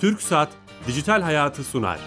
[0.00, 0.48] Türk Saat
[0.86, 1.98] Dijital Hayatı sunar.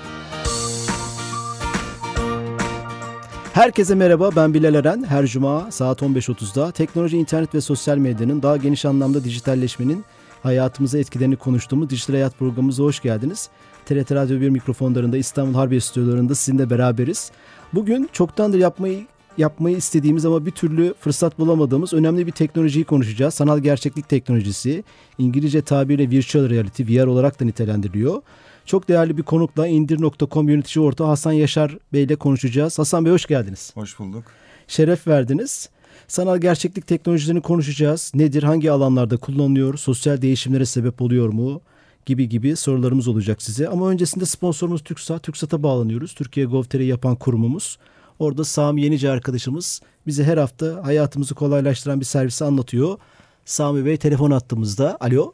[3.54, 5.04] Herkese merhaba ben Bilal Eren.
[5.04, 10.06] Her cuma saat 15.30'da teknoloji, internet ve sosyal medyanın daha geniş anlamda dijitalleşmenin
[10.44, 13.50] hayatımıza etkilerini konuştuğumuz Dijital Hayat programımıza hoş geldiniz.
[13.86, 17.32] TRT Radyo 1 mikrofonlarında İstanbul Harbiye stüdyolarında sizinle beraberiz.
[17.74, 19.06] Bugün çoktandır yapmayı
[19.40, 23.34] yapmayı istediğimiz ama bir türlü fırsat bulamadığımız önemli bir teknolojiyi konuşacağız.
[23.34, 24.84] Sanal gerçeklik teknolojisi,
[25.18, 28.22] İngilizce tabiriyle virtual reality, VR olarak da nitelendiriliyor.
[28.66, 32.80] Çok değerli bir konukla indir.com yönetici ortağı Hasan Yaşar Bey ile konuşacağız.
[32.80, 33.72] Hasan Bey hoş geldiniz.
[33.76, 34.24] Hoş bulduk.
[34.68, 35.70] Şeref verdiniz.
[36.08, 38.12] Sanal gerçeklik teknolojilerini konuşacağız.
[38.16, 41.62] Nedir, hangi alanlarda kullanılıyor, sosyal değişimlere sebep oluyor mu?
[42.06, 43.68] gibi gibi sorularımız olacak size.
[43.68, 45.24] Ama öncesinde sponsorumuz TÜKSAT.
[45.24, 46.14] TÜKSAT'a bağlanıyoruz.
[46.14, 47.78] Türkiye Gov.tr'yi yapan kurumumuz.
[48.20, 52.98] Orada Sami Yenici arkadaşımız bize her hafta hayatımızı kolaylaştıran bir servisi anlatıyor.
[53.46, 54.98] Sami Bey telefon attığımızda.
[55.00, 55.32] Alo.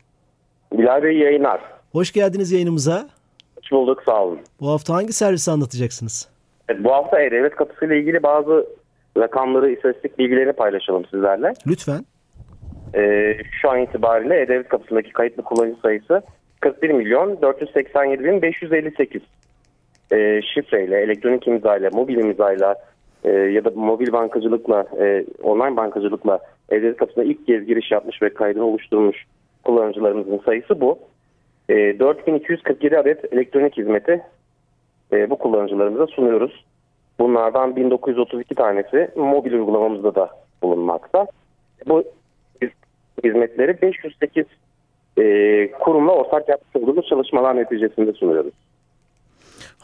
[0.72, 1.61] Bilal Bey yayınlar.
[1.91, 3.09] Hoş geldiniz yayınımıza.
[3.56, 4.39] Hoş bulduk sağ olun.
[4.61, 6.30] Bu hafta hangi servisi anlatacaksınız?
[6.69, 8.66] Evet, bu hafta E-Devlet Kapısı ile ilgili bazı
[9.17, 11.53] rakamları, istatistik bilgilerini paylaşalım sizlerle.
[11.67, 12.06] Lütfen.
[12.95, 16.22] Ee, şu an itibariyle E-Devlet Kapısı'ndaki kayıtlı kullanıcı sayısı
[16.61, 19.22] 41 milyon 487 bin 558
[20.11, 22.75] e, şifreyle, elektronik imzayla, mobil imzayla
[23.23, 26.39] e, ya da mobil bankacılıkla, e, online bankacılıkla
[26.70, 29.25] E-Devlet Kapısı'na ilk kez giriş yapmış ve kaydını oluşturmuş
[29.64, 31.00] kullanıcılarımızın sayısı bu.
[31.70, 34.22] E, 4247 adet elektronik hizmeti
[35.14, 36.66] e, bu kullanıcılarımıza sunuyoruz.
[37.19, 40.30] Bunlardan 1932 tanesi mobil uygulamamızda da
[40.64, 41.28] bulunmakta.
[41.88, 42.03] Bu
[43.23, 44.45] hizmetleri 508
[45.17, 48.53] e, kurumla ortak yapmış olduğumuz çalışmalar neticesinde sunuyoruz.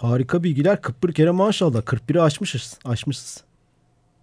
[0.02, 0.81] Harika bilgiler.
[0.81, 1.81] 41 kere maşallah.
[1.81, 2.80] 41'i aşmışız.
[2.85, 3.44] Aşmışız.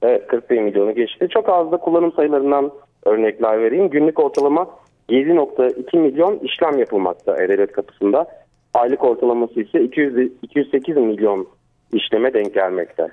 [0.03, 1.29] Evet 41 milyonu geçti.
[1.31, 2.71] Çok az da kullanım sayılarından
[3.07, 3.91] örnekler vereyim.
[3.91, 4.67] Günlük ortalama
[5.09, 8.27] 7.2 milyon işlem yapılmakta E-Devlet kapısında.
[8.75, 11.49] Aylık ortalaması ise 200, 208 milyon
[11.93, 13.09] işleme denk gelmekte.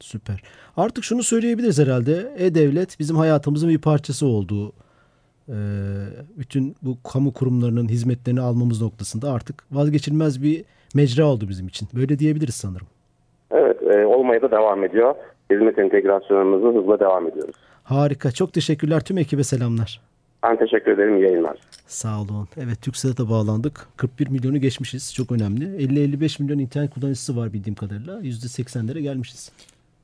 [0.00, 0.42] Süper.
[0.76, 2.32] Artık şunu söyleyebiliriz herhalde.
[2.38, 4.72] E-Devlet bizim hayatımızın bir parçası olduğu
[5.48, 5.56] e,
[6.38, 10.64] bütün bu kamu kurumlarının hizmetlerini almamız noktasında artık vazgeçilmez bir
[10.94, 11.88] mecra oldu bizim için.
[11.94, 12.86] Böyle diyebiliriz sanırım.
[13.50, 15.14] Evet e, olmaya da devam ediyor.
[15.50, 17.56] Hizmet entegrasyonumuzu hızla devam ediyoruz.
[17.84, 18.32] Harika.
[18.32, 19.00] Çok teşekkürler.
[19.00, 20.00] Tüm ekibe selamlar.
[20.42, 21.16] Ben teşekkür ederim.
[21.16, 21.58] İyi yayınlar.
[21.86, 22.48] Sağ olun.
[22.56, 23.86] Evet TürkSat'a bağlandık.
[23.96, 25.14] 41 milyonu geçmişiz.
[25.14, 25.64] Çok önemli.
[25.64, 28.20] 50-55 milyon internet kullanıcısı var bildiğim kadarıyla.
[28.20, 29.52] %80'lere gelmişiz.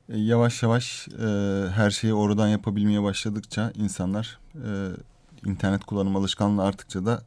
[0.09, 1.27] E, yavaş yavaş e,
[1.75, 4.69] her şeyi oradan yapabilmeye başladıkça insanlar e,
[5.49, 7.21] internet kullanım alışkanlığı arttıkça da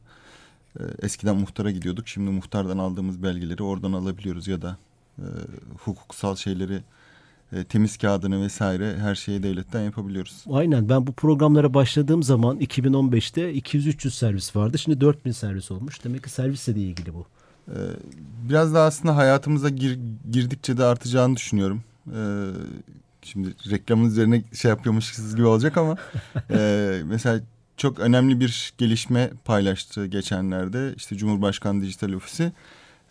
[1.01, 2.07] eskiden muhtara gidiyorduk.
[2.07, 4.77] Şimdi muhtardan aldığımız belgeleri oradan alabiliyoruz ya da
[5.17, 5.25] e,
[5.77, 6.81] hukuksal şeyleri
[7.53, 10.43] e, temiz kağıdını vesaire her şeyi devletten yapabiliyoruz.
[10.51, 14.77] Aynen ben bu programlara başladığım zaman 2015'te 200-300 servis vardı.
[14.77, 16.03] Şimdi 4000 servis olmuş.
[16.03, 17.25] Demek ki servisle de ilgili bu.
[17.67, 17.77] E,
[18.49, 19.99] biraz da aslında hayatımıza gir,
[20.31, 21.83] girdikçe de artacağını düşünüyorum.
[22.07, 22.21] E,
[23.21, 25.95] şimdi reklamın üzerine şey yapıyormuşuz gibi olacak ama
[26.51, 27.41] e, mesela
[27.79, 30.93] çok önemli bir gelişme paylaştı geçenlerde.
[30.97, 32.51] İşte Cumhurbaşkanı Dijital Ofisi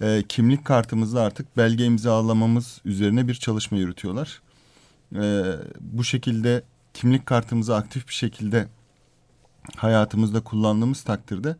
[0.00, 4.42] e, kimlik kartımızda artık belge imzalamamız üzerine bir çalışma yürütüyorlar.
[5.14, 5.42] E,
[5.80, 6.62] bu şekilde
[6.94, 8.68] kimlik kartımızı aktif bir şekilde
[9.76, 11.56] hayatımızda kullandığımız takdirde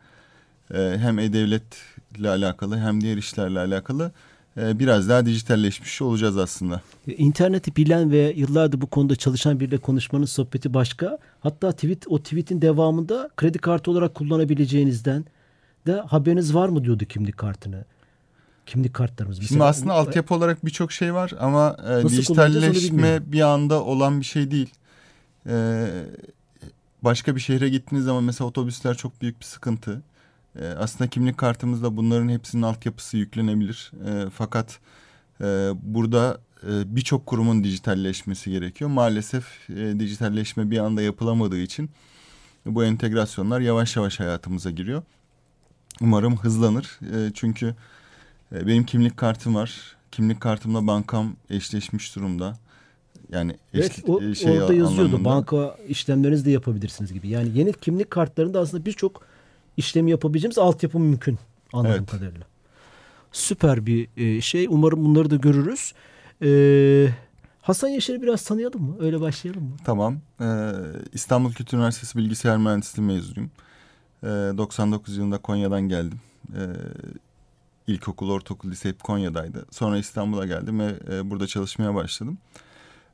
[0.75, 4.13] e, hem e-devletle alakalı hem diğer işlerle alakalı
[4.59, 6.81] biraz daha dijitalleşmiş olacağız aslında.
[7.07, 11.19] İnterneti bilen ve yıllardır bu konuda çalışan biriyle konuşmanın sohbeti başka.
[11.41, 15.25] Hatta tweet o tweetin devamında kredi kartı olarak kullanabileceğinizden
[15.87, 17.85] de haberiniz var mı diyordu kimlik kartını.
[18.67, 19.39] Kimlik kartlarımız.
[19.39, 24.25] Mesela, Şimdi aslında altyapı olarak birçok şey var ama e, dijitalleşme bir anda olan bir
[24.25, 24.71] şey değil.
[25.47, 25.87] E,
[27.03, 30.03] başka bir şehre gittiğiniz zaman mesela otobüsler çok büyük bir sıkıntı.
[30.57, 33.93] E, aslında kimlik kartımızda bunların hepsinin altyapısı yüklenebilir.
[34.07, 34.79] E, fakat
[35.41, 38.91] e, burada e, birçok kurumun dijitalleşmesi gerekiyor.
[38.91, 41.91] Maalesef e, dijitalleşme bir anda yapılamadığı için
[42.67, 45.03] bu entegrasyonlar yavaş yavaş hayatımıza giriyor.
[46.01, 46.99] Umarım hızlanır.
[47.03, 47.75] E, çünkü
[48.53, 49.97] e, benim kimlik kartım var.
[50.13, 52.59] Kimlik kartımla bankam eşleşmiş durumda.
[53.33, 55.03] Yani eş, evet, o, şey orada yazıyordu.
[55.03, 55.25] Anlamında.
[55.25, 57.29] Banka işlemlerinizi de yapabilirsiniz gibi.
[57.29, 59.28] Yani yeni kimlik kartlarında aslında birçok
[59.79, 61.39] işlemi yapabileceğimiz altyapı mümkün
[61.73, 62.11] anladığım evet.
[62.11, 62.47] kadarıyla.
[63.33, 64.67] Süper bir e, şey.
[64.71, 65.93] Umarım bunları da görürüz.
[66.43, 67.09] Ee,
[67.63, 68.97] Hasan Yaşar'ı biraz tanıyalım mı?
[69.01, 69.77] Öyle başlayalım mı?
[69.85, 70.19] Tamam.
[70.41, 70.71] Ee,
[71.13, 73.51] İstanbul Kültür Üniversitesi Bilgisayar Mühendisliği mezunuyum.
[74.23, 76.21] Ee, 99 yılında Konya'dan geldim.
[76.57, 76.61] Ee,
[77.87, 79.67] ilkokul, ortaokul, lise hep Konya'daydı.
[79.71, 82.39] Sonra İstanbul'a geldim ve e, burada çalışmaya başladım.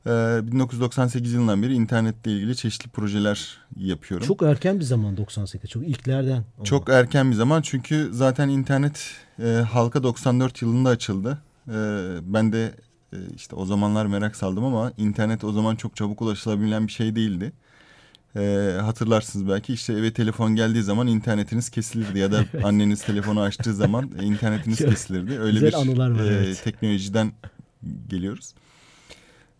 [0.05, 4.27] 1998 yılından beri internetle ilgili çeşitli projeler yapıyorum.
[4.27, 5.69] Çok erken bir zaman 98.
[5.69, 6.43] Çok ilklerden.
[6.57, 6.63] Oldu.
[6.63, 11.41] Çok erken bir zaman çünkü zaten internet e, halka 94 yılında açıldı.
[11.67, 11.73] E,
[12.21, 12.73] ben de
[13.13, 17.15] e, işte o zamanlar merak saldım ama internet o zaman çok çabuk ulaşılabilen bir şey
[17.15, 17.51] değildi.
[18.35, 23.73] E, hatırlarsınız belki işte eve telefon geldiği zaman internetiniz kesilirdi ya da anneniz telefonu açtığı
[23.73, 25.39] zaman internetiniz kesilirdi.
[25.39, 26.61] Öyle Güzel bir anılar var, e, evet.
[26.63, 27.31] teknolojiden
[28.09, 28.53] geliyoruz.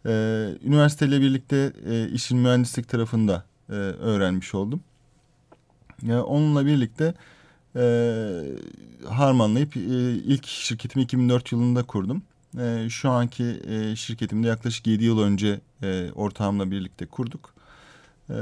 [0.06, 4.84] Ee, üniversiteyle birlikte e, işin mühendislik tarafında e, öğrenmiş oldum.
[6.02, 7.14] Yani onunla birlikte
[7.76, 7.84] e,
[9.10, 9.80] harmanlayıp e,
[10.12, 12.24] ilk şirketimi 2004 yılında kurdum.
[12.60, 17.54] E, şu anki e, şirketimde yaklaşık 7 yıl önce e, ortağımla birlikte kurduk.
[18.30, 18.36] E,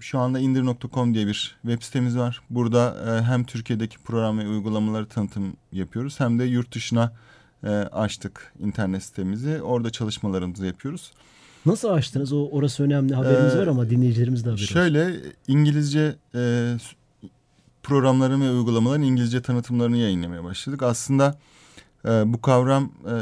[0.00, 2.40] şu anda indir.com diye bir web sitemiz var.
[2.50, 7.12] Burada e, hem Türkiye'deki program ve uygulamaları tanıtım yapıyoruz hem de yurt dışına
[7.64, 9.62] e, açtık internet sitemizi.
[9.62, 11.12] Orada çalışmalarımızı yapıyoruz.
[11.66, 12.32] Nasıl açtınız?
[12.32, 13.14] O orası önemli.
[13.14, 15.22] Haberimiz ee, var ama dinleyicilerimiz de haberi Şöyle olsun.
[15.48, 16.74] İngilizce e,
[17.82, 20.82] programların ve uygulamaların İngilizce tanıtımlarını yayınlamaya başladık.
[20.82, 21.38] Aslında
[22.04, 23.14] e, bu kavram e,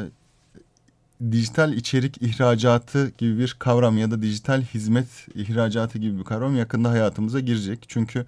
[1.33, 6.91] dijital içerik ihracatı gibi bir kavram ya da dijital hizmet ihracatı gibi bir kavram yakında
[6.91, 7.85] hayatımıza girecek.
[7.89, 8.27] Çünkü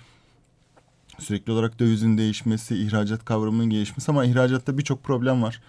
[1.19, 5.61] sürekli olarak dövizin değişmesi, ihracat kavramının gelişmesi ama ihracatta birçok problem var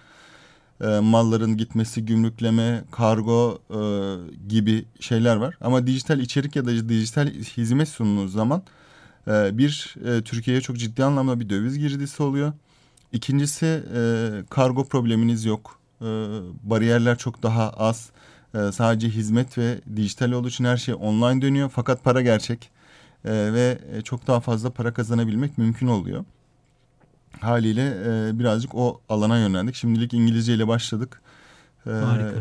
[0.80, 3.78] e, malların gitmesi, gümrükleme, kargo e,
[4.48, 5.56] gibi şeyler var.
[5.60, 8.62] Ama dijital içerik ya da dijital hizmet sunduğunuz zaman
[9.28, 12.52] e, bir e, Türkiye'ye çok ciddi anlamda bir döviz girdisi oluyor.
[13.12, 15.80] İkincisi e, kargo probleminiz yok.
[16.00, 16.04] E,
[16.62, 18.10] bariyerler çok daha az.
[18.54, 21.70] E, sadece hizmet ve dijital olduğu için her şey online dönüyor.
[21.74, 22.70] Fakat para gerçek
[23.24, 26.24] e, ve çok daha fazla para kazanabilmek mümkün oluyor
[27.40, 29.74] haliyle e, birazcık o alana yönlendik.
[29.74, 31.20] Şimdilik İngilizce ile başladık.
[31.86, 32.34] E, Harika.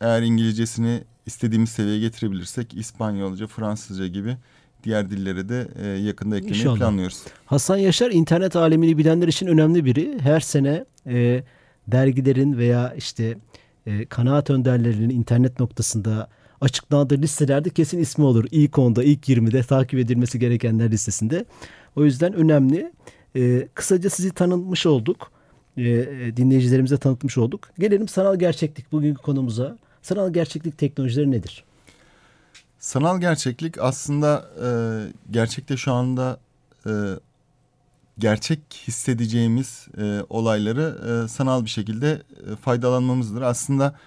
[0.00, 4.36] Eğer İngilizcesini istediğimiz seviyeye getirebilirsek İspanyolca, Fransızca gibi
[4.84, 6.78] diğer dillere de e, yakında eklemeyi İnşallah.
[6.78, 7.22] planlıyoruz.
[7.46, 10.18] Hasan Yaşar internet alemini bilenler için önemli biri.
[10.20, 11.42] Her sene e,
[11.88, 13.38] dergilerin veya işte
[13.86, 16.28] e, kanaat önderlerinin internet noktasında
[16.60, 18.44] açıklandığı listelerde kesin ismi olur.
[18.50, 21.44] İlk onda, ilk 20'de takip edilmesi gerekenler listesinde.
[21.96, 22.92] O yüzden önemli.
[23.36, 25.30] E, kısaca sizi tanıtmış olduk.
[25.76, 25.82] E,
[26.36, 27.68] dinleyicilerimize tanıtmış olduk.
[27.78, 29.78] Gelelim sanal gerçeklik bugünkü konumuza.
[30.02, 31.64] Sanal gerçeklik teknolojileri nedir?
[32.78, 34.68] Sanal gerçeklik aslında e,
[35.30, 36.40] gerçekte şu anda
[36.86, 36.92] e,
[38.18, 42.22] gerçek hissedeceğimiz e, olayları e, sanal bir şekilde
[42.52, 43.42] e, faydalanmamızdır.
[43.42, 43.98] Aslında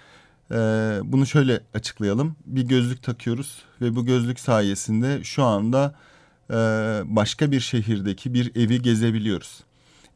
[0.50, 0.56] e,
[1.04, 2.36] bunu şöyle açıklayalım.
[2.46, 5.94] Bir gözlük takıyoruz ve bu gözlük sayesinde şu anda
[6.50, 6.54] e,
[7.04, 9.60] başka bir şehirdeki bir evi gezebiliyoruz.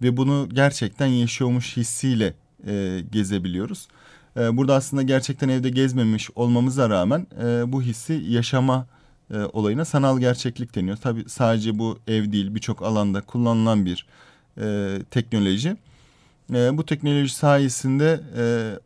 [0.02, 2.34] Ve bunu gerçekten yaşıyormuş hissiyle
[2.66, 3.88] e, gezebiliyoruz.
[4.36, 7.26] E, burada aslında gerçekten evde gezmemiş olmamıza rağmen
[7.72, 8.86] bu hissi yaşama
[9.52, 10.96] olayına sanal gerçeklik deniyor.
[10.96, 14.06] Tabii sadece bu ev değil birçok alanda kullanılan bir
[15.10, 15.76] teknoloji.
[16.50, 18.20] Bu teknoloji sayesinde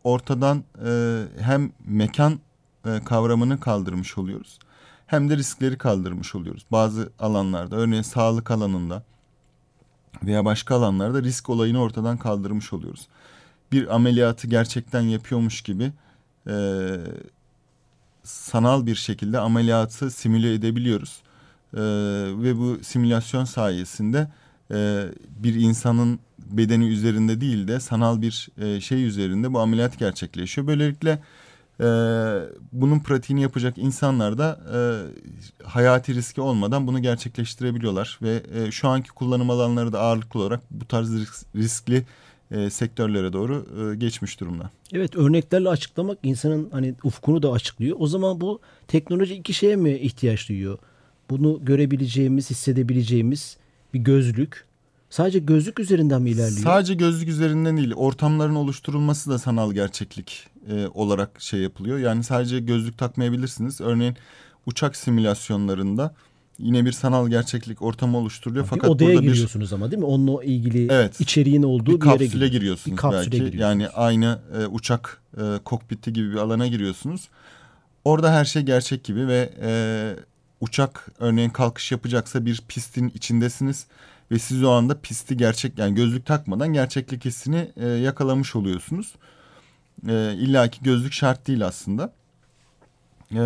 [0.04, 0.64] ortadan
[1.40, 2.40] hem mekan
[3.04, 4.58] kavramını kaldırmış oluyoruz
[5.12, 6.64] hem de riskleri kaldırmış oluyoruz.
[6.72, 9.02] Bazı alanlarda örneğin sağlık alanında
[10.22, 13.08] veya başka alanlarda risk olayını ortadan kaldırmış oluyoruz.
[13.72, 15.92] Bir ameliyatı gerçekten yapıyormuş gibi
[16.48, 16.54] e,
[18.22, 21.22] sanal bir şekilde ameliyatı simüle edebiliyoruz.
[21.74, 21.80] E,
[22.42, 24.28] ve bu simülasyon sayesinde
[24.70, 30.66] e, bir insanın bedeni üzerinde değil de sanal bir e, şey üzerinde bu ameliyat gerçekleşiyor.
[30.66, 31.22] Böylelikle
[31.82, 31.88] e,
[32.72, 34.78] bunun pratiğini yapacak insanlar da e,
[35.64, 40.84] hayati riski olmadan bunu gerçekleştirebiliyorlar ve e, şu anki kullanım alanları da ağırlıklı olarak bu
[40.84, 42.04] tarz risk, riskli
[42.50, 44.70] e, sektörlere doğru e, geçmiş durumda.
[44.92, 47.96] Evet örneklerle açıklamak insanın hani ufkunu da açıklıyor.
[48.00, 50.78] O zaman bu teknoloji iki şeye mi ihtiyaç duyuyor?
[51.30, 53.56] Bunu görebileceğimiz, hissedebileceğimiz
[53.94, 54.64] bir gözlük.
[55.10, 56.62] Sadece gözlük üzerinden mi ilerliyor?
[56.62, 57.92] Sadece gözlük üzerinden değil.
[57.94, 61.98] Ortamların oluşturulması da sanal gerçeklik e, olarak şey yapılıyor.
[61.98, 63.80] Yani sadece gözlük takmayabilirsiniz.
[63.80, 64.16] Örneğin
[64.66, 66.14] uçak simülasyonlarında
[66.58, 68.64] yine bir sanal gerçeklik ortamı oluşturuluyor.
[68.64, 70.06] Bir Fakat odaya burada giriyorsunuz bir, ama değil mi?
[70.06, 72.50] Onunla ilgili evet, içeriğin olduğu bir, bir yere giriyorsunuz.
[72.50, 73.30] giriyorsunuz bir kapsüle belki.
[73.30, 73.60] Giriyorsunuz.
[73.60, 77.28] Yani aynı e, uçak e, kokpiti gibi bir alana giriyorsunuz.
[78.04, 79.70] Orada her şey gerçek gibi ve e,
[80.60, 83.86] uçak örneğin kalkış yapacaksa bir pistin içindesiniz
[84.30, 89.14] ve siz o anda pisti gerçek yani gözlük takmadan gerçeklik hissini e, yakalamış oluyorsunuz.
[90.08, 92.12] E, İlla ki gözlük şart değil aslında.
[93.34, 93.42] E,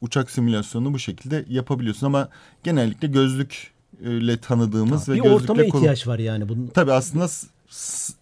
[0.00, 2.28] uçak simülasyonunu bu şekilde yapabiliyorsun ama
[2.64, 6.66] genellikle gözlükle tanıdığımız ha, ve bir ortama ihtiyaç var yani bunun.
[6.66, 7.28] Tabii aslında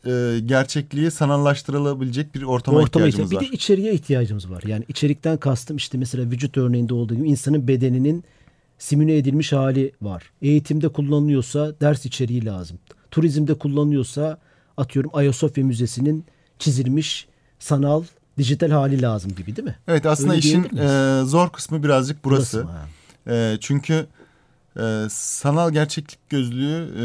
[0.06, 3.40] e, gerçekliği sanallaştırılabilecek bir ortama, ortama ihtiyacımız var.
[3.42, 4.62] Bir de içeriye ihtiyacımız var.
[4.66, 8.24] Yani içerikten kastım işte mesela vücut örneğinde olduğu gibi insanın bedeninin
[8.78, 10.30] simüle edilmiş hali var.
[10.42, 12.78] Eğitimde kullanılıyorsa ders içeriği lazım.
[13.10, 14.38] Turizmde kullanılıyorsa
[14.76, 16.24] atıyorum Ayasofya Müzesi'nin
[16.58, 17.26] çizilmiş
[17.58, 18.04] sanal
[18.38, 19.76] dijital hali lazım gibi değil mi?
[19.88, 22.66] Evet aslında Öyle işin e, zor kısmı birazcık burası.
[23.26, 24.06] burası e, çünkü
[24.80, 27.04] e, sanal gerçeklik gözlüğü e,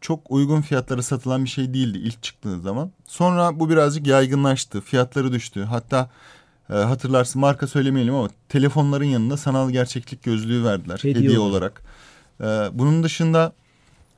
[0.00, 2.90] çok uygun fiyatlara satılan bir şey değildi ilk çıktığı zaman.
[3.06, 4.80] Sonra bu birazcık yaygınlaştı.
[4.80, 5.64] Fiyatları düştü.
[5.64, 6.10] Hatta
[6.70, 11.82] e, hatırlarsın marka söylemeyelim ama telefonların yanında sanal gerçeklik gözlüğü verdiler hediye, hediye olarak.
[12.40, 13.52] E, bunun dışında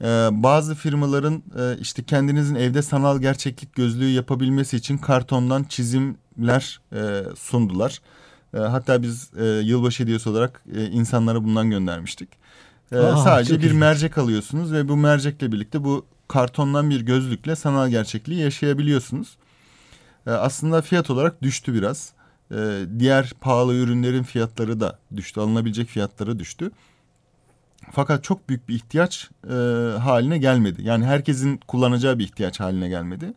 [0.04, 7.22] e, bazı firmaların e, işte kendinizin evde sanal gerçeklik gözlüğü yapabilmesi için kartondan çizimler e,
[7.38, 8.00] sundular.
[8.54, 12.28] E, hatta biz e, yılbaşı hediyesi olarak e, insanlara bundan göndermiştik.
[12.92, 17.88] E, Aa, sadece bir mercek alıyorsunuz ve bu mercekle birlikte bu kartondan bir gözlükle sanal
[17.88, 19.36] gerçekliği yaşayabiliyorsunuz.
[20.26, 22.12] E, aslında fiyat olarak düştü biraz.
[22.50, 22.56] E,
[22.98, 25.40] diğer pahalı ürünlerin fiyatları da düştü.
[25.40, 26.70] Alınabilecek fiyatları düştü.
[27.92, 29.54] Fakat çok büyük bir ihtiyaç e,
[29.98, 30.82] haline gelmedi.
[30.82, 33.32] Yani herkesin kullanacağı bir ihtiyaç haline gelmedi.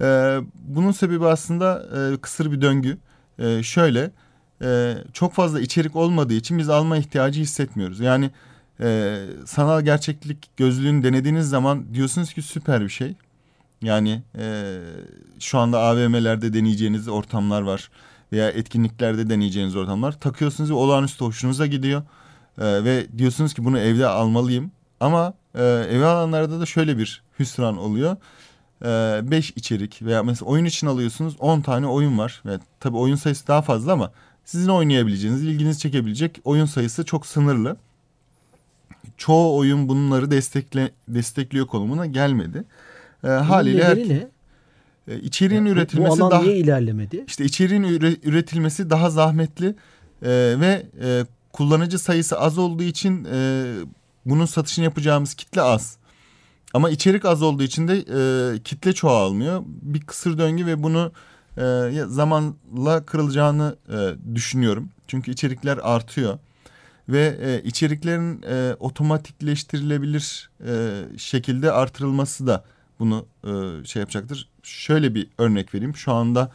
[0.00, 2.98] E, bunun sebebi aslında e, kısır bir döngü.
[3.38, 4.10] E, şöyle
[4.62, 8.00] e, çok fazla içerik olmadığı için biz alma ihtiyacı hissetmiyoruz.
[8.00, 8.30] Yani
[8.80, 13.14] e, sanal gerçeklik gözlüğünü denediğiniz zaman diyorsunuz ki süper bir şey.
[13.82, 14.76] Yani e,
[15.40, 17.90] şu anda AVM'lerde deneyeceğiniz ortamlar var
[18.32, 20.20] veya etkinliklerde deneyeceğiniz ortamlar.
[20.20, 22.02] Takıyorsunuz ve olağanüstü hoşunuza gidiyor.
[22.60, 24.70] E, ve diyorsunuz ki bunu evde almalıyım.
[25.00, 28.16] Ama e, eve alanlarda da şöyle bir hüsran oluyor.
[28.82, 32.42] E, beş içerik veya mesela oyun için alıyorsunuz on tane oyun var.
[32.46, 34.12] Ve tabii oyun sayısı daha fazla ama
[34.44, 37.76] sizin oynayabileceğiniz, ilginizi çekebilecek oyun sayısı çok sınırlı.
[39.16, 42.64] Çoğu oyun bunları destekle, destekliyor konumuna gelmedi.
[43.24, 44.28] E, haliyle her, ne?
[45.08, 47.24] E, içeriğin ya, üretilmesi bu alan daha niye ilerlemedi?
[47.26, 49.66] İşte içeriğin üre, üretilmesi daha zahmetli
[50.22, 53.74] e, ve e, kullanıcı sayısı az olduğu için e,
[54.26, 55.96] bunun satışını yapacağımız kitle az.
[56.74, 59.62] Ama içerik az olduğu için de e, kitle çoğalmıyor.
[59.66, 61.12] Bir kısır döngü ve bunu
[61.58, 64.88] e, zamanla kırılacağını e, düşünüyorum.
[65.06, 66.38] Çünkü içerikler artıyor
[67.08, 72.64] ve e, içeriklerin e, otomatikleştirilebilir e, şekilde artırılması da
[72.98, 74.48] bunu e, şey yapacaktır.
[74.62, 75.96] Şöyle bir örnek vereyim.
[75.96, 76.52] Şu anda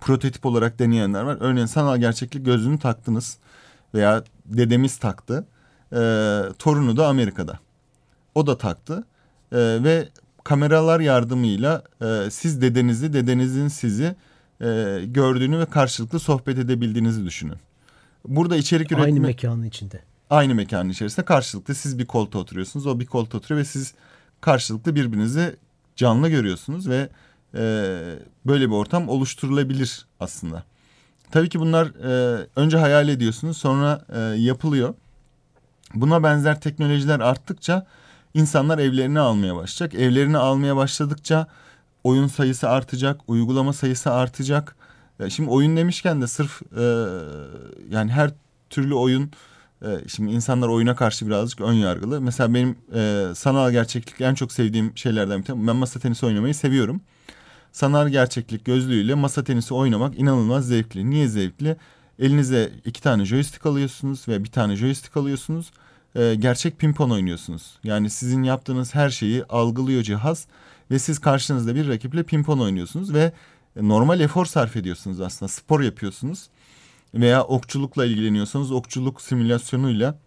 [0.00, 1.36] prototip olarak deneyenler var.
[1.40, 3.38] Örneğin sanal gerçeklik gözlüğünü taktınız
[3.94, 5.46] veya dedemiz taktı.
[5.92, 5.96] E,
[6.58, 7.58] torunu da Amerika'da.
[8.34, 9.04] O da taktı
[9.52, 10.08] e, ve
[10.44, 14.16] kameralar yardımıyla e, siz dedenizi, dedenizin sizi
[14.60, 17.56] e, gördüğünü ve karşılıklı sohbet edebildiğinizi düşünün.
[18.28, 19.04] Burada içerik üretimi...
[19.04, 20.00] Aynı mekanın içinde.
[20.30, 22.86] Aynı mekanın içerisinde karşılıklı siz bir koltuğa oturuyorsunuz.
[22.86, 23.94] O bir koltuğa oturuyor ve siz
[24.40, 25.56] karşılıklı birbirinizi
[25.96, 27.08] canlı görüyorsunuz ve
[27.54, 27.62] e,
[28.46, 30.64] böyle bir ortam oluşturulabilir aslında.
[31.32, 34.94] Tabii ki bunlar e, önce hayal ediyorsunuz sonra e, yapılıyor.
[35.94, 37.86] Buna benzer teknolojiler arttıkça
[38.34, 40.00] insanlar evlerini almaya başlayacak.
[40.00, 41.46] Evlerini almaya başladıkça
[42.04, 44.76] oyun sayısı artacak, uygulama sayısı artacak.
[45.20, 46.84] E, şimdi oyun demişken de sırf e,
[47.90, 48.30] yani her
[48.70, 49.30] türlü oyun
[49.82, 52.20] e, şimdi insanlar oyuna karşı birazcık ön yargılı.
[52.20, 55.66] Mesela benim e, sanal gerçeklik en çok sevdiğim şeylerden bir tanesi.
[55.66, 57.00] Ben masa tenisi oynamayı seviyorum.
[57.72, 61.10] Sanal gerçeklik gözlüğüyle masa tenisi oynamak inanılmaz zevkli.
[61.10, 61.76] Niye zevkli?
[62.18, 65.70] Elinize iki tane joystick alıyorsunuz ve bir tane joystick alıyorsunuz
[66.16, 67.78] e, gerçek pimpon oynuyorsunuz.
[67.84, 70.46] Yani sizin yaptığınız her şeyi algılıyor cihaz
[70.90, 73.32] ve siz karşınızda bir rakiple pimpon oynuyorsunuz ve
[73.76, 75.48] normal efor sarf ediyorsunuz aslında.
[75.48, 76.48] Spor yapıyorsunuz
[77.14, 80.18] veya okçulukla ilgileniyorsanız okçuluk simülasyonuyla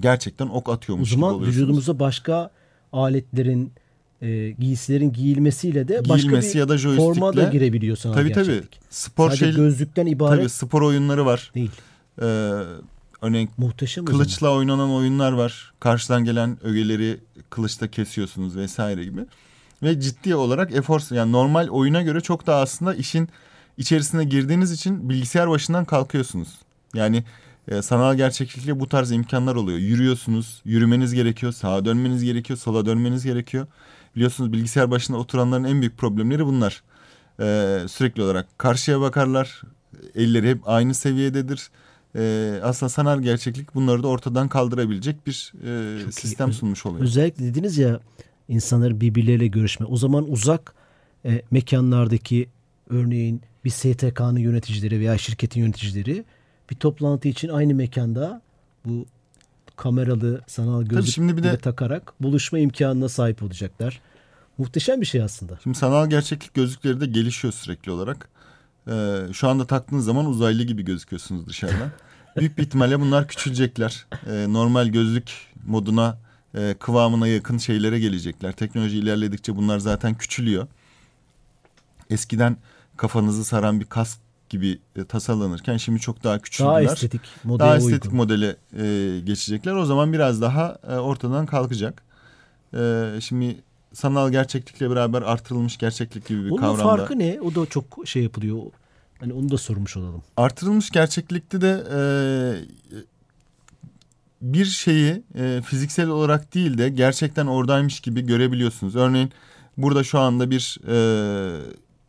[0.00, 1.42] gerçekten ok atıyormuş gibi oluyorsunuz.
[1.42, 2.50] O zaman vücudumuza başka
[2.92, 3.72] aletlerin
[4.22, 8.72] e, giysilerin giyilmesiyle de başka bir ya da forma da girebiliyor sanal tabii, gerçeklik.
[8.72, 10.38] Tabii Spor Sadece şey, gözlükten ibaret.
[10.38, 11.50] Tabii spor oyunları var.
[11.54, 11.70] Değil.
[12.22, 12.24] Ee,
[13.22, 15.72] Örneğin Muhteşem kılıçla oynanan oyunlar var.
[15.80, 17.20] Karşıdan gelen ögeleri
[17.50, 19.20] kılıçta kesiyorsunuz vesaire gibi.
[19.82, 23.28] Ve ciddi olarak efor yani normal oyuna göre çok daha aslında işin
[23.76, 26.48] içerisine girdiğiniz için bilgisayar başından kalkıyorsunuz.
[26.94, 27.24] Yani
[27.68, 29.78] e, sanal gerçeklikle bu tarz imkanlar oluyor.
[29.78, 33.66] Yürüyorsunuz, yürümeniz gerekiyor, sağa dönmeniz gerekiyor, sola dönmeniz gerekiyor.
[34.16, 36.82] Biliyorsunuz bilgisayar başında oturanların en büyük problemleri bunlar.
[37.40, 37.44] E,
[37.88, 39.62] sürekli olarak karşıya bakarlar,
[40.14, 41.70] elleri hep aynı seviyededir
[42.16, 46.52] e, aslında sanal gerçeklik bunları da ortadan kaldırabilecek bir e, sistem iyi.
[46.52, 47.04] sunmuş oluyor.
[47.04, 48.00] Özellikle dediniz ya
[48.48, 49.86] insanların birbirleriyle görüşme.
[49.86, 50.74] O zaman uzak
[51.24, 52.48] e, mekanlardaki
[52.90, 56.24] örneğin bir STK'nın yöneticileri veya şirketin yöneticileri
[56.70, 58.42] bir toplantı için aynı mekanda
[58.84, 59.06] bu
[59.76, 64.00] kameralı sanal gözlük şimdi bir de takarak buluşma imkanına sahip olacaklar.
[64.58, 65.58] Muhteşem bir şey aslında.
[65.62, 68.28] Şimdi sanal gerçeklik gözlükleri de gelişiyor sürekli olarak.
[68.88, 71.90] Ee, şu anda taktığınız zaman uzaylı gibi gözüküyorsunuz dışarıdan.
[72.36, 74.06] Büyük bir ihtimalle bunlar küçülecekler.
[74.26, 75.32] Ee, normal gözlük
[75.66, 76.18] moduna,
[76.54, 78.52] e, kıvamına yakın şeylere gelecekler.
[78.52, 80.66] Teknoloji ilerledikçe bunlar zaten küçülüyor.
[82.10, 82.56] Eskiden
[82.96, 86.84] kafanızı saran bir kask gibi e, tasarlanırken şimdi çok daha küçüldüler.
[86.84, 88.16] Daha estetik modele Daha estetik uygun.
[88.16, 89.72] modele e, geçecekler.
[89.72, 92.02] O zaman biraz daha e, ortadan kalkacak.
[92.74, 93.56] E, şimdi
[93.92, 96.84] sanal gerçeklikle beraber artırılmış gerçeklik gibi bir Onun kavramda.
[96.84, 97.38] Onun farkı ne?
[97.40, 98.58] O da çok şey yapılıyor.
[99.20, 100.22] Hani onu da sormuş olalım.
[100.36, 102.00] Artırılmış gerçeklikte de e,
[104.42, 108.96] bir şeyi e, fiziksel olarak değil de gerçekten oradaymış gibi görebiliyorsunuz.
[108.96, 109.32] Örneğin
[109.76, 110.96] burada şu anda bir e,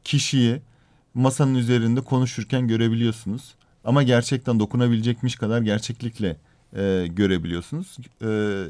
[0.03, 0.62] kişiyi
[1.18, 3.56] masanın üzerinde konuşurken görebiliyorsunuz.
[3.84, 6.38] Ama gerçekten dokunabilecekmiş kadar gerçeklikle
[6.76, 7.98] e, görebiliyorsunuz.
[8.22, 8.64] E,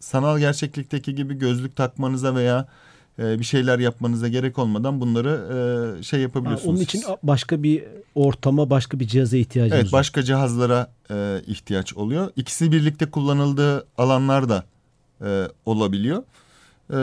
[0.00, 2.68] sanal gerçeklikteki gibi gözlük takmanıza veya
[3.18, 6.66] e, bir şeyler yapmanıza gerek olmadan bunları e, şey yapabiliyorsunuz.
[6.66, 11.94] Ha, onun için başka bir ortama, başka bir cihaza ihtiyacınız Evet, başka cihazlara e, ihtiyaç
[11.94, 12.30] oluyor.
[12.36, 14.64] İkisi birlikte kullanıldığı alanlar da
[15.24, 16.22] e, olabiliyor.
[16.92, 16.98] E,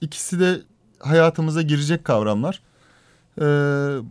[0.00, 0.60] ikisi de
[0.98, 2.62] hayatımıza girecek kavramlar.
[3.38, 3.44] E,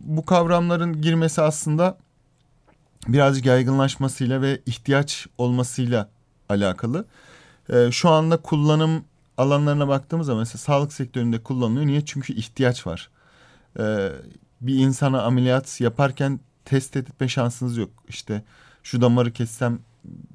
[0.04, 1.98] bu kavramların girmesi aslında
[3.08, 6.08] birazcık yaygınlaşmasıyla ve ihtiyaç olmasıyla
[6.48, 7.04] alakalı.
[7.72, 9.04] E, şu anda kullanım
[9.40, 11.86] alanlarına baktığımız zaman mesela sağlık sektöründe kullanılıyor.
[11.86, 12.04] Niye?
[12.04, 13.10] Çünkü ihtiyaç var.
[13.78, 14.08] Ee,
[14.60, 17.90] bir insana ameliyat yaparken test etme şansınız yok.
[18.08, 18.42] İşte
[18.82, 19.78] şu damarı kessem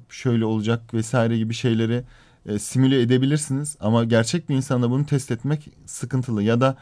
[0.08, 2.04] şöyle olacak vesaire gibi şeyleri
[2.46, 3.76] e, simüle edebilirsiniz.
[3.80, 6.42] Ama gerçek bir insanda bunu test etmek sıkıntılı.
[6.42, 6.76] Ya da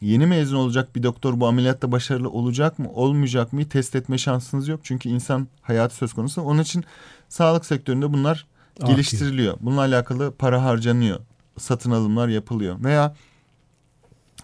[0.00, 4.68] yeni mezun olacak bir doktor bu ameliyatta başarılı olacak mı olmayacak mı test etme şansınız
[4.68, 4.80] yok.
[4.82, 6.42] Çünkü insan hayatı söz konusu.
[6.42, 6.84] Onun için
[7.28, 8.46] sağlık sektöründe bunlar
[8.86, 9.56] geliştiriliyor.
[9.60, 11.20] Bununla alakalı para harcanıyor
[11.58, 12.84] satın alımlar yapılıyor.
[12.84, 13.14] Veya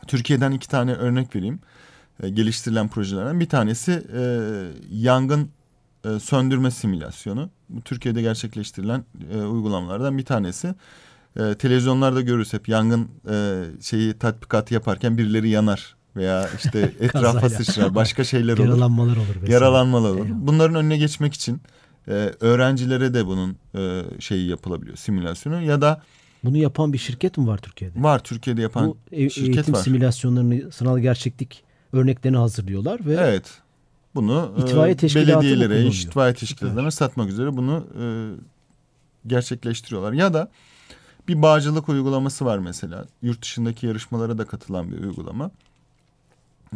[0.06, 1.61] Türkiye'den iki tane örnek vereyim.
[2.23, 4.23] E, geliştirilen projelerden bir tanesi e,
[4.90, 5.50] yangın
[6.04, 7.50] e, söndürme simülasyonu.
[7.68, 10.74] Bu Türkiye'de gerçekleştirilen e, uygulamalardan bir tanesi.
[11.37, 17.95] E, televizyonlarda görürüz hep yangın e, şeyi tatbikatı yaparken birileri yanar veya işte etrafa sıçrar
[17.95, 18.64] başka şeyler olur.
[18.68, 19.27] Yaralanmalar olur.
[19.35, 19.53] Mesela.
[19.53, 20.27] Yaralanmalar olur.
[20.31, 21.61] Bunların önüne geçmek için
[22.09, 26.03] e, öğrencilere de bunun e, şeyi yapılabiliyor simülasyonu ya da
[26.45, 28.03] bunu yapan bir şirket mi var Türkiye'de?
[28.03, 29.81] Var Türkiye'de yapan Bu e- şirket eğitim var.
[29.81, 33.45] simülasyonlarını, sanal gerçeklik örneklerini hazırlıyorlar ve Evet.
[34.14, 38.05] Bunu e, itfaiye belediyelere, itfaiye teşkilatlarına satmak üzere bunu e,
[39.27, 40.12] gerçekleştiriyorlar.
[40.12, 40.51] Ya da
[41.28, 43.06] bir bağcılık uygulaması var mesela.
[43.22, 45.50] Yurt dışındaki yarışmalara da katılan bir uygulama.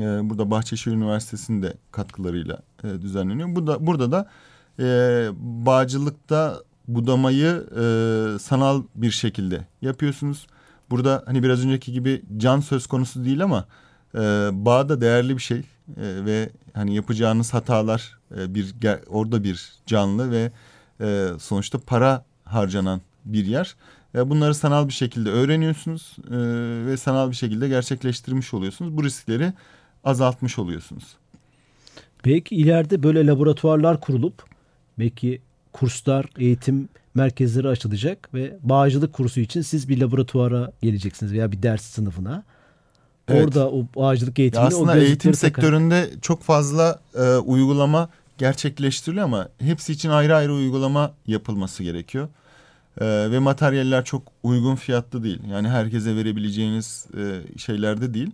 [0.00, 3.56] E, burada Bahçeşehir Üniversitesi'nin de katkılarıyla e, düzenleniyor.
[3.56, 4.30] Burada, burada da
[4.78, 7.82] e, bağcılıkta budamayı e,
[8.38, 10.46] sanal bir şekilde yapıyorsunuz.
[10.90, 13.64] Burada hani biraz önceki gibi can söz konusu değil ama
[14.14, 14.18] e,
[14.52, 15.64] bağ da değerli bir şey e,
[15.96, 18.74] ve hani yapacağınız hatalar e, bir
[19.09, 20.52] orada bir canlı ve
[21.00, 23.76] e, sonuçta para harcanan bir yer.
[24.16, 26.37] E, bunları sanal bir şekilde öğreniyorsunuz e,
[26.87, 28.96] ve sanal bir şekilde gerçekleştirmiş oluyorsunuz.
[28.96, 29.52] Bu riskleri
[30.05, 31.05] azaltmış oluyorsunuz.
[32.24, 34.44] Belki ileride böyle laboratuvarlar kurulup
[34.98, 35.40] belki
[35.72, 41.83] kurslar, eğitim merkezleri açılacak ve bağcılık kursu için siz bir laboratuvara geleceksiniz veya bir ders
[41.83, 42.44] sınıfına.
[43.29, 43.44] Evet.
[43.44, 49.92] Orada o bağcılık eğitimini aslında o eğitim sektöründe çok fazla e, uygulama gerçekleştiriliyor ama hepsi
[49.92, 52.29] için ayrı ayrı uygulama yapılması gerekiyor.
[53.00, 55.40] E, ve materyaller çok uygun fiyatlı değil.
[55.50, 58.30] Yani herkese verebileceğiniz e, şeyler de değil.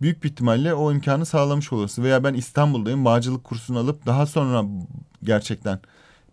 [0.00, 2.06] Büyük bir ihtimalle o imkanı sağlamış olursunuz.
[2.06, 4.64] Veya ben İstanbul'dayım bağcılık kursunu alıp daha sonra
[5.24, 5.80] gerçekten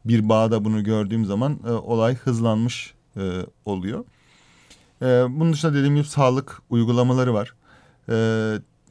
[0.06, 3.22] bir bağda bunu gördüğüm zaman e, olay hızlanmış e,
[3.66, 4.06] oluyor.
[5.02, 7.54] E, bunun dışında dediğim gibi sağlık uygulamaları var.
[8.10, 8.16] E,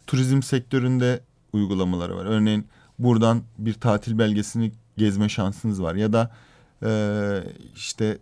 [0.07, 1.21] turizm sektöründe
[1.53, 2.25] uygulamaları var.
[2.25, 2.67] Örneğin
[2.99, 5.95] buradan bir tatil belgesini gezme şansınız var.
[5.95, 6.31] Ya da
[6.83, 6.91] e,
[7.77, 8.19] işte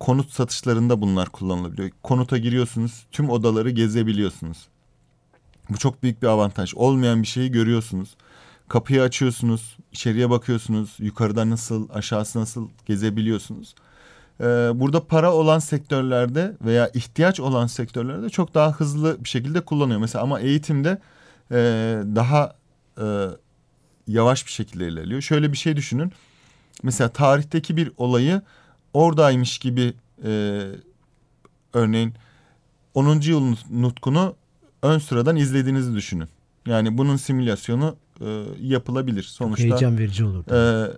[0.00, 1.90] konut satışlarında bunlar kullanılabiliyor.
[2.02, 4.68] Konuta giriyorsunuz, tüm odaları gezebiliyorsunuz.
[5.70, 6.74] Bu çok büyük bir avantaj.
[6.74, 8.16] Olmayan bir şeyi görüyorsunuz.
[8.68, 13.74] Kapıyı açıyorsunuz, içeriye bakıyorsunuz, yukarıda nasıl, aşağısı nasıl gezebiliyorsunuz.
[14.40, 20.00] Ee, burada para olan sektörlerde veya ihtiyaç olan sektörlerde çok daha hızlı bir şekilde kullanıyor.
[20.00, 20.98] Mesela ama eğitimde
[21.50, 21.56] e,
[22.14, 22.56] daha
[23.00, 23.06] e,
[24.06, 25.20] yavaş bir şekilde ilerliyor.
[25.20, 26.12] Şöyle bir şey düşünün.
[26.82, 28.42] Mesela tarihteki bir olayı
[28.94, 30.62] oradaymış gibi e,
[31.72, 32.14] örneğin
[32.94, 33.20] 10.
[33.20, 34.34] yıl nutkunu
[34.82, 36.28] ön sıradan izlediğinizi düşünün.
[36.66, 39.22] Yani bunun simülasyonu e, yapılabilir.
[39.22, 40.44] Sonuçta Çok heyecan verici olur.
[40.50, 40.90] E,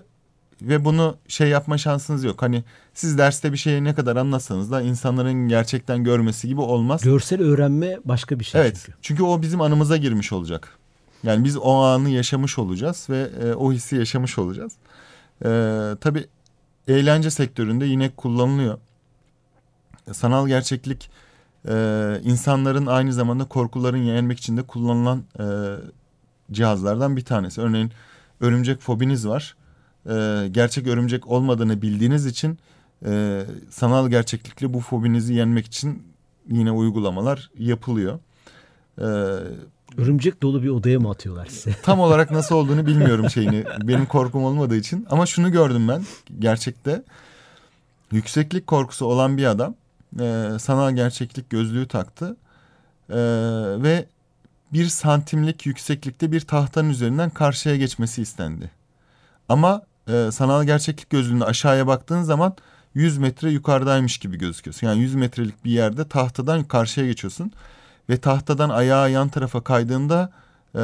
[0.63, 2.43] ve bunu şey yapma şansınız yok.
[2.43, 7.03] Hani siz derste bir şeyi ne kadar anlatsanız da insanların gerçekten görmesi gibi olmaz.
[7.03, 8.99] Görsel öğrenme başka bir şey evet, çünkü.
[9.03, 10.79] Çünkü o bizim anımıza girmiş olacak.
[11.23, 14.73] Yani biz o anı yaşamış olacağız ve e, o hissi yaşamış olacağız.
[15.45, 15.49] E,
[16.01, 16.27] tabii
[16.89, 18.79] eğlence sektöründe yine kullanılıyor.
[20.13, 21.11] Sanal gerçeklik
[21.69, 21.75] e,
[22.25, 25.45] insanların aynı zamanda korkuların yenmek için de kullanılan e,
[26.53, 27.61] cihazlardan bir tanesi.
[27.61, 27.93] Örneğin
[28.41, 29.57] örümcek fobiniz var.
[30.09, 32.59] E, gerçek örümcek olmadığını bildiğiniz için
[33.07, 36.03] e, sanal gerçeklikle bu fobinizi yenmek için
[36.51, 38.19] yine uygulamalar yapılıyor.
[38.99, 39.07] E,
[39.99, 41.77] Örümcek dolu bir odaya mı atıyorlar size?
[41.83, 43.65] Tam olarak nasıl olduğunu bilmiyorum şeyini.
[43.83, 45.07] Benim korkum olmadığı için.
[45.11, 46.05] Ama şunu gördüm ben
[46.39, 47.03] gerçekte.
[48.13, 49.75] Yükseklik korkusu olan bir adam
[50.21, 52.37] e, sanal gerçeklik gözlüğü taktı.
[53.11, 53.17] E,
[53.83, 54.07] ve
[54.73, 58.71] bir santimlik yükseklikte bir tahtanın üzerinden karşıya geçmesi istendi.
[59.49, 62.57] Ama e, sanal gerçeklik gözlüğünde aşağıya baktığın zaman
[62.95, 64.87] 100 metre yukarıdaymış gibi gözüküyorsun.
[64.87, 67.53] Yani 100 metrelik bir yerde tahtadan karşıya geçiyorsun.
[68.09, 70.33] Ve tahtadan ayağa yan tarafa kaydığında
[70.75, 70.81] e,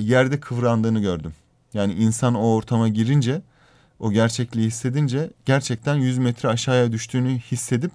[0.00, 1.32] yerde kıvrandığını gördüm.
[1.74, 3.42] Yani insan o ortama girince
[3.98, 7.92] o gerçekliği hissedince gerçekten 100 metre aşağıya düştüğünü hissedip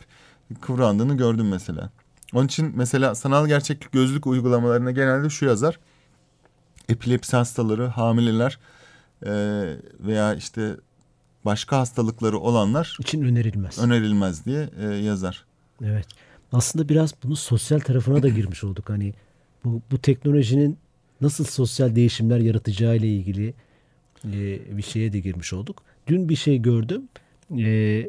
[0.62, 1.90] kıvrandığını gördüm mesela.
[2.34, 5.80] Onun için mesela sanal gerçeklik gözlük uygulamalarına genelde şu yazar.
[6.90, 8.60] Epilepsi hastaları, hamileler
[9.26, 9.32] e,
[10.00, 10.76] veya işte
[11.46, 13.80] başka hastalıkları olanlar için önerilmez.
[13.80, 15.46] Önerilmez diye e, yazar.
[15.84, 16.08] Evet.
[16.52, 18.90] Aslında biraz bunu sosyal tarafına da girmiş olduk.
[18.90, 19.14] Hani
[19.66, 20.78] bu, bu teknolojinin
[21.22, 23.54] nasıl sosyal değişimler yaratacağı ile ilgili
[24.26, 25.84] e, bir şeye de girmiş olduk.
[26.08, 27.02] Dün bir şey gördüm.
[27.58, 28.08] E, e,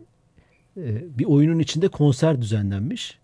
[1.19, 3.19] bir oyunun içinde konser düzenlenmiş.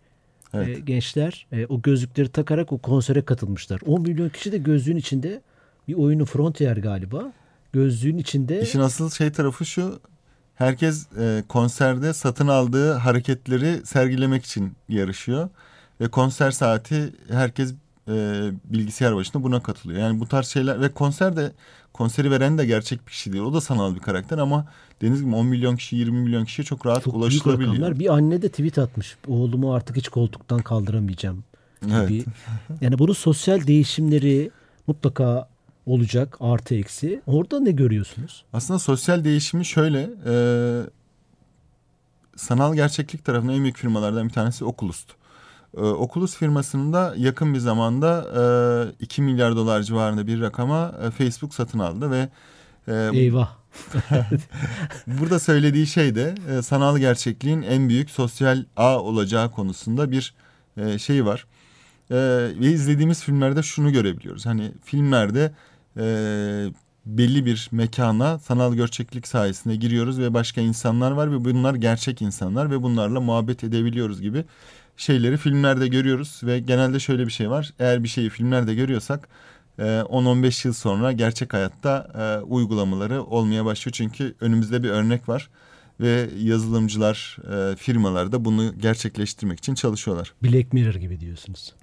[0.54, 0.78] Evet.
[0.78, 3.80] E, gençler e, o gözlükleri takarak o konsere katılmışlar.
[3.86, 5.42] 10 milyon kişi de gözlüğün içinde
[5.88, 7.32] bir oyunu Frontier galiba.
[7.72, 8.62] Gözlüğün içinde.
[8.62, 10.00] İşin asıl şey tarafı şu.
[10.62, 15.48] Herkes e, konserde satın aldığı hareketleri sergilemek için yarışıyor.
[16.00, 17.74] Ve konser saati herkes
[18.08, 18.14] e,
[18.64, 20.00] bilgisayar başında buna katılıyor.
[20.00, 21.52] Yani bu tarz şeyler ve konser de
[21.92, 23.44] konseri veren de gerçek bir kişi değil.
[23.44, 24.66] O da sanal bir karakter ama
[25.02, 27.86] deniz gibi 10 milyon kişi 20 milyon kişiye çok rahat çok ulaşılabiliyor.
[27.86, 29.16] Büyük bir anne de tweet atmış.
[29.28, 31.44] Oğlumu artık hiç koltuktan kaldıramayacağım
[31.82, 31.94] gibi.
[31.94, 32.26] Evet.
[32.80, 34.50] yani bunun sosyal değişimleri
[34.86, 35.48] mutlaka
[35.86, 37.22] olacak artı eksi.
[37.26, 38.44] Orada ne görüyorsunuz?
[38.52, 40.34] Aslında sosyal değişimi şöyle e,
[42.36, 45.14] sanal gerçeklik tarafında en büyük firmalardan bir tanesi Oculus'tu.
[45.76, 48.26] E, Oculus firmasının da yakın bir zamanda
[49.00, 52.28] e, 2 milyar dolar civarında bir rakama e, Facebook satın aldı ve
[52.88, 53.62] e, Eyvah.
[55.06, 60.34] burada söylediği şey de e, sanal gerçekliğin en büyük sosyal ağ olacağı konusunda bir
[60.76, 61.46] e, şey var.
[62.10, 62.16] E,
[62.60, 64.46] ve izlediğimiz filmlerde şunu görebiliyoruz.
[64.46, 65.52] Hani filmlerde
[65.96, 66.04] e,
[67.06, 72.70] belli bir mekana sanal gerçeklik sayesinde giriyoruz ve başka insanlar var ve bunlar gerçek insanlar
[72.70, 74.44] ve bunlarla muhabbet edebiliyoruz gibi
[74.96, 77.72] şeyleri filmlerde görüyoruz ve genelde şöyle bir şey var.
[77.78, 79.28] Eğer bir şeyi filmlerde görüyorsak
[79.78, 83.92] 10-15 e, yıl sonra gerçek hayatta e, uygulamaları olmaya başlıyor.
[83.92, 85.50] Çünkü önümüzde bir örnek var
[86.00, 90.34] ve yazılımcılar, e, firmalar da bunu gerçekleştirmek için çalışıyorlar.
[90.42, 91.74] Black Mirror gibi diyorsunuz.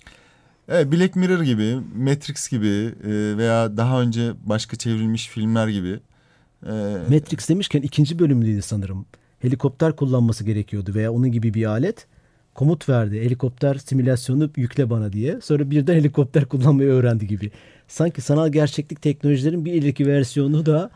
[0.69, 2.93] Evet, Black Mirror gibi, Matrix gibi
[3.37, 5.99] veya daha önce başka çevrilmiş filmler gibi.
[7.09, 9.05] Matrix demişken ikinci bölümüydü sanırım.
[9.39, 12.07] Helikopter kullanması gerekiyordu veya onun gibi bir alet
[12.53, 13.21] komut verdi.
[13.21, 15.41] Helikopter simülasyonu yükle bana diye.
[15.41, 17.51] Sonra birden helikopter kullanmayı öğrendi gibi.
[17.87, 20.89] Sanki sanal gerçeklik teknolojilerin bir ileriki versiyonu da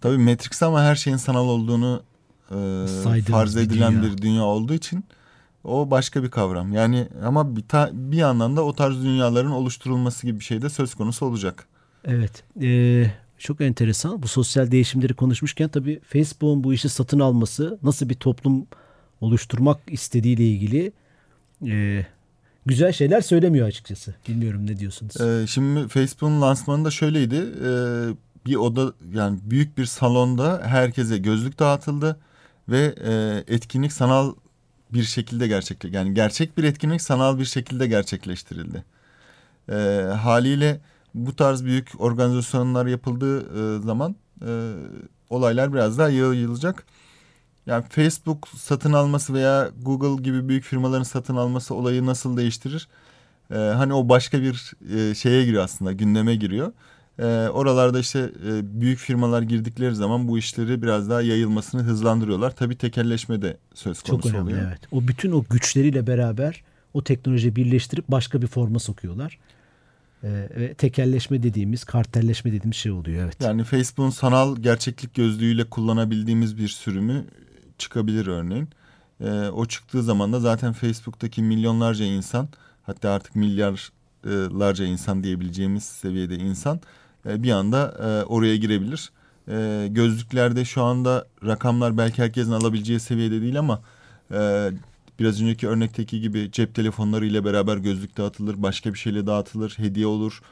[0.00, 2.02] Tabii Matrix ama her şeyin sanal olduğunu
[2.50, 4.02] e, farz edilen dünya.
[4.02, 5.04] bir dünya olduğu için
[5.64, 6.72] o başka bir kavram.
[6.72, 10.68] Yani ama bir, ta, bir yandan da o tarz dünyaların oluşturulması gibi bir şey de
[10.68, 11.66] söz konusu olacak.
[12.04, 12.44] Evet.
[12.62, 14.22] Ee, çok enteresan.
[14.22, 18.66] Bu sosyal değişimleri konuşmuşken tabii Facebook'un bu işi satın alması nasıl bir toplum
[19.20, 20.92] oluşturmak istediğiyle ilgili
[21.66, 22.06] e,
[22.66, 24.14] güzel şeyler söylemiyor açıkçası.
[24.28, 25.20] Bilmiyorum ne diyorsunuz?
[25.20, 27.36] Ee, şimdi Facebook'un lansmanı da şöyleydi.
[27.36, 28.08] Ee,
[28.46, 32.20] bir oda yani büyük bir salonda herkese gözlük dağıtıldı
[32.68, 34.34] ve e, etkinlik sanal
[34.92, 35.96] bir şekilde gerçekleşti.
[35.96, 38.84] Yani gerçek bir etkinlik sanal bir şekilde gerçekleştirildi.
[39.68, 39.74] E,
[40.22, 40.80] haliyle
[41.14, 44.72] bu tarz büyük organizasyonlar yapıldığı e, zaman e,
[45.30, 46.84] olaylar biraz daha yayılacak.
[47.66, 52.88] Yani Facebook satın alması veya Google gibi büyük firmaların satın alması olayı nasıl değiştirir?
[53.50, 56.72] Ee, hani o başka bir e, şeye giriyor aslında gündeme giriyor.
[57.18, 62.56] Ee, oralarda işte e, büyük firmalar girdikleri zaman bu işleri biraz daha yayılmasını hızlandırıyorlar.
[62.56, 64.68] Tabii tekelleşme de söz konusu Çok önemli, oluyor.
[64.68, 64.80] Evet.
[64.92, 66.62] O bütün o güçleriyle beraber
[66.94, 69.38] o teknolojiyi birleştirip başka bir forma sokuyorlar.
[70.22, 73.24] e, ve tekelleşme dediğimiz, kartelleşme dediğimiz şey oluyor.
[73.24, 73.36] Evet.
[73.40, 77.24] Yani Facebook'un sanal gerçeklik gözlüğüyle kullanabildiğimiz bir sürümü
[77.78, 78.68] çıkabilir örneğin.
[79.20, 82.48] E, o çıktığı zaman da zaten Facebook'taki milyonlarca insan
[82.82, 86.80] hatta artık milyarlarca insan diyebileceğimiz seviyede insan
[87.26, 89.10] e, bir anda e, oraya girebilir.
[89.48, 93.82] E, gözlüklerde şu anda rakamlar belki herkesin alabileceği seviyede değil ama
[95.18, 100.06] biraz önceki örnekteki gibi cep telefonları ile beraber gözlük dağıtılır, başka bir şeyle dağıtılır, hediye
[100.06, 100.42] olur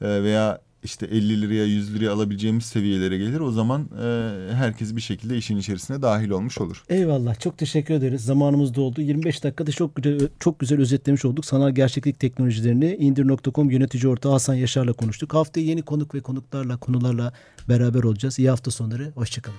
[0.00, 3.40] veya işte 50 liraya 100 liraya alabileceğimiz seviyelere gelir.
[3.40, 6.84] O zaman e, herkes bir şekilde işin içerisine dahil olmuş olur.
[6.88, 7.40] Eyvallah.
[7.40, 8.24] Çok teşekkür ederiz.
[8.24, 9.00] Zamanımız doldu.
[9.00, 11.44] 25 dakikada çok güzel, çok güzel özetlemiş olduk.
[11.44, 15.34] Sanal gerçeklik teknolojilerini indir.com yönetici ortağı Hasan Yaşar'la konuştuk.
[15.34, 17.32] Haftaya yeni konuk ve konuklarla, konularla
[17.68, 18.38] beraber olacağız.
[18.38, 19.12] İyi hafta sonları.
[19.14, 19.58] Hoşçakalın.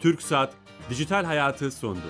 [0.00, 0.52] Türk Saat
[0.90, 2.06] Dijital Hayatı sondu.